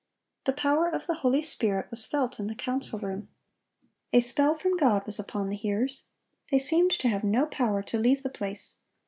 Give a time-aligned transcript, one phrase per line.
[0.45, 3.27] The power of the Holy Spirit was felt in the council room.
[4.11, 6.05] A spell from God was upon the hearers.
[6.49, 8.81] They seemed to have no power to leave the place.